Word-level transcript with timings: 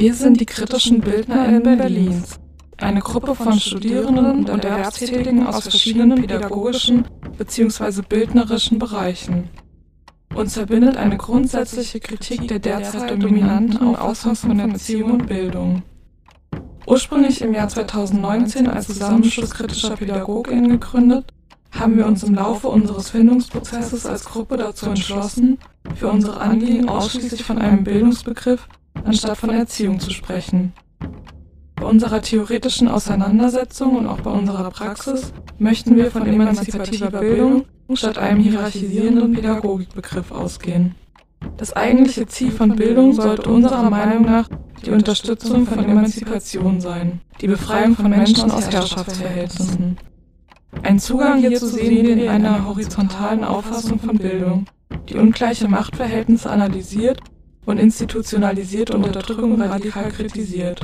Wir 0.00 0.14
sind 0.14 0.40
die 0.40 0.46
kritischen 0.46 1.02
BildnerInnen 1.02 1.62
Berlins, 1.62 2.40
eine 2.78 3.00
Gruppe 3.00 3.34
von 3.34 3.60
Studierenden 3.60 4.48
und 4.48 4.64
Erwerbstätigen 4.64 5.46
aus 5.46 5.64
verschiedenen 5.64 6.22
pädagogischen 6.22 7.04
bzw. 7.36 8.00
bildnerischen 8.08 8.78
Bereichen. 8.78 9.50
Uns 10.34 10.54
verbindet 10.54 10.96
eine 10.96 11.18
grundsätzliche 11.18 12.00
Kritik 12.00 12.48
der 12.48 12.60
derzeit 12.60 13.22
dominanten 13.22 13.94
Auffassung 13.94 14.52
von 14.52 14.58
Erziehung 14.58 15.10
und 15.10 15.26
Bildung. 15.26 15.82
Ursprünglich 16.86 17.42
im 17.42 17.52
Jahr 17.52 17.68
2019 17.68 18.68
als 18.68 18.86
Zusammenschluss 18.86 19.50
kritischer 19.50 19.96
PädagogInnen 19.96 20.70
gegründet, 20.70 21.26
haben 21.72 21.98
wir 21.98 22.06
uns 22.06 22.22
im 22.22 22.34
Laufe 22.36 22.68
unseres 22.68 23.10
Findungsprozesses 23.10 24.06
als 24.06 24.24
Gruppe 24.24 24.56
dazu 24.56 24.86
entschlossen, 24.86 25.58
für 25.94 26.08
unsere 26.08 26.40
Anliegen 26.40 26.88
ausschließlich 26.88 27.44
von 27.44 27.58
einem 27.58 27.84
Bildungsbegriff 27.84 28.66
anstatt 29.04 29.38
von 29.38 29.50
Erziehung 29.50 30.00
zu 30.00 30.10
sprechen. 30.10 30.72
Bei 31.76 31.86
unserer 31.86 32.20
theoretischen 32.20 32.88
Auseinandersetzung 32.88 33.96
und 33.96 34.06
auch 34.06 34.20
bei 34.20 34.30
unserer 34.30 34.70
Praxis 34.70 35.32
möchten 35.58 35.96
wir 35.96 36.10
von 36.10 36.26
emanzipativer 36.26 37.10
Bildung 37.10 37.64
statt 37.94 38.18
einem 38.18 38.40
hierarchisierenden 38.40 39.32
Pädagogikbegriff 39.32 40.30
ausgehen. 40.30 40.94
Das 41.56 41.72
eigentliche 41.72 42.26
Ziel 42.26 42.50
von 42.50 42.76
Bildung 42.76 43.14
sollte 43.14 43.50
unserer 43.50 43.88
Meinung 43.88 44.24
nach 44.24 44.48
die 44.84 44.90
Unterstützung 44.90 45.66
von 45.66 45.82
Emanzipation 45.82 46.80
sein, 46.80 47.20
die 47.40 47.48
Befreiung 47.48 47.96
von 47.96 48.10
Menschen 48.10 48.50
aus 48.50 48.70
Herrschaftsverhältnissen. 48.70 49.98
Ein 50.82 50.98
Zugang 50.98 51.40
hierzu 51.40 51.66
sehen 51.66 52.06
wir 52.06 52.16
in 52.16 52.28
einer 52.28 52.66
horizontalen 52.66 53.44
Auffassung 53.44 53.98
von 53.98 54.16
Bildung, 54.18 54.66
die 55.08 55.16
ungleiche 55.16 55.68
Machtverhältnisse 55.68 56.50
analysiert 56.50 57.20
und 57.66 57.78
institutionalisierte 57.78 58.96
Unterdrückung 58.96 59.60
radikal 59.60 60.10
kritisiert. 60.10 60.80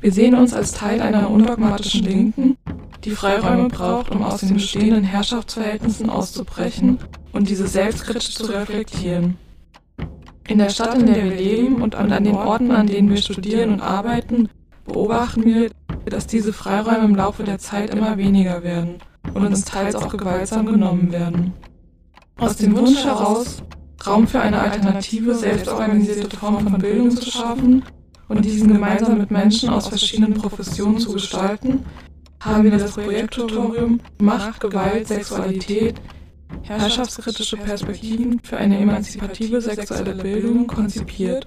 Wir 0.00 0.12
sehen 0.12 0.34
uns 0.34 0.54
als 0.54 0.72
Teil 0.72 1.00
einer 1.02 1.30
undogmatischen 1.30 2.04
Linken, 2.04 2.56
die 3.04 3.10
Freiräume 3.10 3.68
braucht, 3.68 4.10
um 4.10 4.22
aus 4.22 4.40
den 4.40 4.54
bestehenden 4.54 5.04
Herrschaftsverhältnissen 5.04 6.10
auszubrechen 6.10 6.98
und 7.32 7.48
diese 7.48 7.66
selbstkritisch 7.66 8.34
zu 8.34 8.46
reflektieren. 8.46 9.36
In 10.48 10.58
der 10.58 10.70
Stadt, 10.70 10.94
in 10.94 11.06
der 11.06 11.24
wir 11.24 11.34
leben 11.34 11.80
und 11.80 11.94
an 11.94 12.24
den 12.24 12.34
Orten, 12.34 12.72
an 12.72 12.86
denen 12.86 13.10
wir 13.10 13.18
studieren 13.18 13.74
und 13.74 13.80
arbeiten, 13.80 14.48
beobachten 14.84 15.44
wir, 15.44 15.70
dass 16.06 16.26
diese 16.26 16.52
Freiräume 16.52 17.04
im 17.04 17.14
Laufe 17.14 17.44
der 17.44 17.58
Zeit 17.58 17.94
immer 17.94 18.16
weniger 18.16 18.62
werden 18.62 18.96
und 19.34 19.46
uns 19.46 19.64
teils 19.64 19.94
auch 19.94 20.08
gewaltsam 20.08 20.66
genommen 20.66 21.12
werden. 21.12 21.52
Aus 22.38 22.56
dem 22.56 22.76
Wunsch 22.76 23.04
heraus, 23.04 23.62
Raum 24.06 24.26
für 24.26 24.40
eine 24.40 24.60
alternative, 24.60 25.34
selbstorganisierte 25.34 26.36
Form 26.36 26.60
von 26.68 26.78
Bildung 26.80 27.10
zu 27.10 27.30
schaffen 27.30 27.84
und 28.28 28.44
diesen 28.44 28.72
gemeinsam 28.72 29.18
mit 29.18 29.30
Menschen 29.30 29.68
aus 29.68 29.88
verschiedenen 29.88 30.34
Professionen 30.34 30.98
zu 30.98 31.12
gestalten, 31.12 31.84
haben 32.40 32.64
wir 32.64 32.70
das 32.70 32.92
Projekttutorium 32.92 34.00
Macht, 34.18 34.60
Gewalt, 34.60 35.08
Sexualität, 35.08 36.00
herrschaftskritische 36.62 37.56
Perspektiven 37.58 38.40
für 38.42 38.56
eine 38.56 38.78
emanzipative 38.78 39.60
sexuelle 39.60 40.14
Bildung 40.14 40.66
konzipiert 40.66 41.46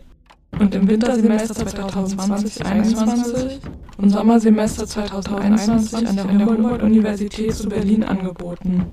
und 0.60 0.76
im 0.76 0.88
Wintersemester 0.88 1.56
2020-21 1.66 3.60
und 3.98 4.10
Sommersemester 4.10 4.86
2021 4.86 6.08
an 6.08 6.16
der 6.16 6.26
Humboldt-Universität 6.26 7.56
zu 7.56 7.68
Berlin 7.68 8.04
angeboten. 8.04 8.86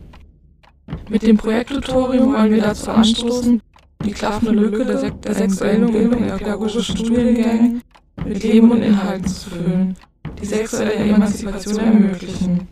Mit 1.11 1.23
dem 1.23 1.37
Projekttutorium 1.37 2.33
wollen 2.33 2.53
wir 2.53 2.63
dazu 2.63 2.89
anstoßen, 2.89 3.61
die 4.05 4.13
klaffende 4.13 4.53
Lücke 4.53 4.85
der, 4.85 4.99
Sek 4.99 5.21
der 5.23 5.35
sexuellen 5.35 5.91
Bildung 5.91 6.23
in 6.23 6.37
pädagogischen 6.37 6.97
Studiengängen 6.97 7.83
mit 8.25 8.45
Leben 8.45 8.71
und 8.71 8.81
Inhalten 8.81 9.27
zu 9.27 9.51
füllen, 9.51 9.97
die 10.41 10.47
sexuelle 10.47 10.95
Emanzipation 10.95 11.81
ermöglichen. 11.81 12.69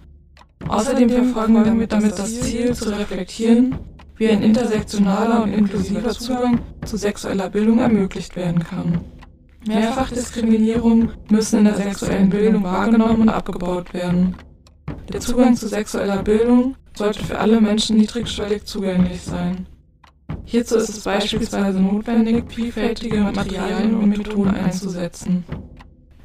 Außerdem 0.69 1.11
verfolgen 1.11 1.81
wir 1.81 1.87
damit 1.89 2.17
das 2.17 2.41
Ziel, 2.41 2.73
zu 2.75 2.97
reflektieren, 2.97 3.75
wie 4.17 4.29
ein 4.29 4.43
intersektionaler 4.43 5.43
und 5.43 5.53
inklusiver 5.53 6.11
Zugang 6.11 6.61
zu 6.85 6.97
sexueller 6.97 7.51
Bildung 7.51 7.81
ermöglicht 7.81 8.37
werden 8.37 8.63
kann. 8.63 9.01
Mehrfachdiskriminierungen 9.67 11.11
müssen 11.29 11.59
in 11.59 11.65
der 11.65 11.75
sexuellen 11.75 12.31
Bildung 12.31 12.63
wahrgenommen 12.63 13.23
und 13.23 13.29
abgebaut 13.31 13.93
werden. 13.93 14.37
Der 15.13 15.19
Zugang 15.19 15.57
zu 15.57 15.67
sexueller 15.67 16.23
Bildung 16.23 16.77
sollte 16.99 17.25
für 17.25 17.39
alle 17.39 17.61
Menschen 17.61 17.97
niedrigschwellig 17.97 18.65
zugänglich 18.65 19.23
sein. 19.23 19.67
Hierzu 20.45 20.77
ist 20.77 20.91
es 20.91 21.01
beispielsweise 21.01 21.81
notwendig, 21.81 22.45
vielfältige 22.53 23.21
Materialien 23.21 23.95
und 23.95 24.11
Methoden 24.11 24.51
einzusetzen. 24.51 25.45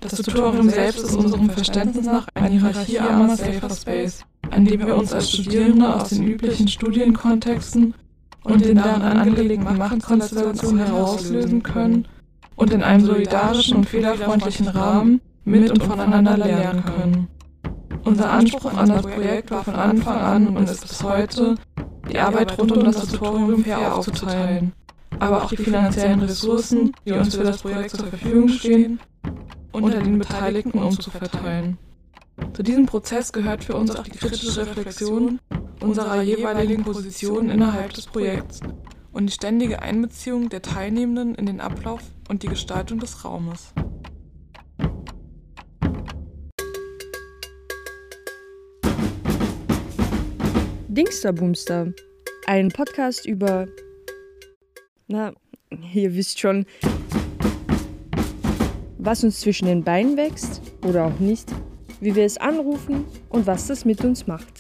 Das 0.01 0.13
Tutorium 0.22 0.69
selbst 0.69 1.03
ist 1.03 1.16
unserem 1.16 1.50
Verständnis 1.50 2.06
nach 2.06 2.28
ein 2.34 2.51
hierarchiearmer 2.51 3.38
Safer 3.38 3.69
Space, 3.69 4.25
an 4.51 4.66
dem 4.66 4.85
wir 4.85 4.97
uns 4.97 5.13
als 5.13 5.31
Studierende 5.31 5.95
aus 5.95 6.09
den 6.09 6.28
üblichen 6.28 6.67
Studienkontexten 6.67 7.94
und 8.44 8.66
den 8.66 8.78
daran 8.78 9.17
angelegten 9.17 9.78
Machtkonstellationen 9.78 10.85
herauslösen 10.85 11.63
können 11.63 12.07
und 12.55 12.73
in 12.73 12.84
einem 12.84 13.05
solidarischen 13.05 13.78
und 13.78 13.90
fehlerfreundlichen 13.90 14.67
Rahmen 14.67 15.22
mit 15.45 15.72
und 15.72 15.84
voneinander 15.84 16.38
lernen 16.38 16.84
können. 16.84 17.28
Unser 18.06 18.31
Anspruch 18.31 18.74
an 18.74 18.90
das 18.90 19.02
Projekt 19.03 19.52
war 19.52 19.64
von 19.64 19.75
Anfang 19.75 20.18
an 20.18 20.58
und 20.58 20.69
ist 20.69 20.81
bis 20.81 21.03
heute, 21.03 21.56
die 22.09 22.19
Arbeit 22.19 22.58
rund 22.58 22.72
um 22.72 22.84
das 22.84 23.08
Tutorium 23.08 23.64
fair 23.64 23.96
aufzuteilen, 23.96 24.74
aber 25.19 25.44
auch 25.44 25.50
die 25.50 25.58
finanziellen 25.58 26.22
Ressourcen, 26.22 26.91
die 27.06 27.14
uns 27.14 27.36
für 27.36 27.44
das 27.44 27.62
Projekt 27.62 27.91
zur 27.91 28.08
Verfügung 28.08 28.50
stehen, 28.50 29.00
unter 29.72 30.02
den 30.02 30.19
Beteiligten 30.19 30.80
umzuverteilen. 30.80 31.78
Zu 32.53 32.64
diesem 32.64 32.86
Prozess 32.86 33.31
gehört 33.31 33.64
für 33.64 33.75
uns 33.75 33.96
auch 33.96 34.03
die 34.03 34.12
kritische 34.12 34.62
Reflexion 34.62 35.40
unserer 35.81 36.22
jeweiligen 36.22 36.84
Positionen 36.84 37.50
innerhalb 37.50 37.94
des 37.94 38.08
Projekts 38.08 38.59
und 39.12 39.28
die 39.28 39.34
ständige 39.34 39.81
Einbeziehung 39.81 40.50
der 40.50 40.62
Teilnehmenden 40.62 41.35
in 41.35 41.46
den 41.46 41.62
Ablauf 41.62 42.02
und 42.30 42.44
die 42.44 42.47
Gestaltung 42.47 43.00
des 43.00 43.24
Raumes. 43.24 43.74
Dingster 50.93 51.33
Boomster, 51.33 51.91
ein 52.45 52.69
Podcast 52.69 53.25
über. 53.25 53.67
Na, 55.07 55.33
ihr 55.91 56.13
wisst 56.13 56.39
schon, 56.39 56.67
was 58.99 59.23
uns 59.23 59.39
zwischen 59.39 59.65
den 59.65 59.83
Beinen 59.83 60.17
wächst 60.17 60.61
oder 60.85 61.05
auch 61.05 61.19
nicht, 61.19 61.51
wie 61.99 62.13
wir 62.13 62.25
es 62.25 62.37
anrufen 62.37 63.05
und 63.29 63.47
was 63.47 63.65
das 63.65 63.85
mit 63.85 64.05
uns 64.05 64.27
macht. 64.27 64.59